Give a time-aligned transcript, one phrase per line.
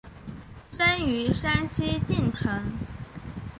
[0.71, 2.59] 生于山西晋城。